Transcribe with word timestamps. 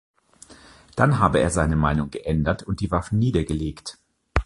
Dann 0.95 1.19
habe 1.19 1.41
er 1.41 1.51
seine 1.51 1.75
Meinung 1.75 2.09
geändert 2.09 2.63
und 2.63 2.79
die 2.79 2.89
Waffen 2.89 3.19
niedergelegt. 3.19 3.99